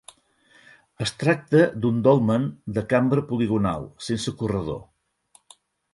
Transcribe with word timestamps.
Es 1.05 1.11
tracta 1.23 1.61
d'un 1.83 1.99
dolmen 2.09 2.47
de 2.79 2.85
cambra 2.95 3.27
poligonal, 3.33 3.89
sense 4.11 4.35
corredor. 4.41 4.85